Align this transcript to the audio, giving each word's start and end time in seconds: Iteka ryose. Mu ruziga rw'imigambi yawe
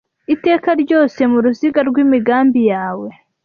Iteka 0.33 0.69
ryose. 0.81 1.19
Mu 1.31 1.37
ruziga 1.43 1.79
rw'imigambi 1.89 2.61
yawe 2.71 3.07